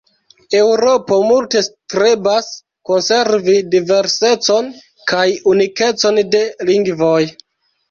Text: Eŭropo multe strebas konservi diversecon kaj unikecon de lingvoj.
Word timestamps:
Eŭropo 0.59 1.19
multe 1.31 1.61
strebas 1.67 2.47
konservi 2.91 3.59
diversecon 3.75 4.73
kaj 5.15 5.29
unikecon 5.55 6.21
de 6.35 6.45
lingvoj. 6.75 7.23